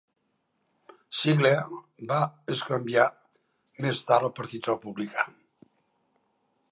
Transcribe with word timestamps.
Sigler 1.17 1.51
va 2.13 2.17
es 2.55 2.63
canviar 2.69 3.05
més 3.85 4.03
tard 4.09 4.29
al 4.31 4.33
partit 4.41 4.71
republicà. 4.73 5.27